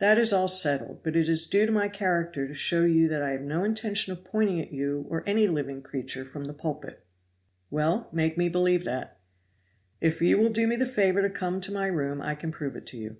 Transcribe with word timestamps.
"That 0.00 0.18
is 0.18 0.34
all 0.34 0.48
settled; 0.48 1.02
but 1.02 1.16
it 1.16 1.30
is 1.30 1.46
due 1.46 1.64
to 1.64 1.72
my 1.72 1.88
character 1.88 2.46
to 2.46 2.52
show 2.52 2.82
you 2.84 3.08
that 3.08 3.22
I 3.22 3.30
had 3.30 3.46
no 3.46 3.64
intention 3.64 4.12
of 4.12 4.22
pointing 4.22 4.60
at 4.60 4.70
you 4.70 5.06
or 5.08 5.24
any 5.26 5.48
living 5.48 5.80
creature 5.80 6.26
from 6.26 6.44
the 6.44 6.52
pulpit." 6.52 7.06
"Well, 7.70 8.10
make 8.12 8.36
me 8.36 8.50
believe 8.50 8.84
that." 8.84 9.18
"If 9.98 10.20
you 10.20 10.36
will 10.36 10.50
do 10.50 10.66
me 10.66 10.76
the 10.76 10.84
favor 10.84 11.22
to 11.22 11.30
come 11.30 11.62
to 11.62 11.72
my 11.72 11.86
room 11.86 12.20
I 12.20 12.34
can 12.34 12.52
prove 12.52 12.76
it 12.76 12.84
to 12.88 12.98
you." 12.98 13.16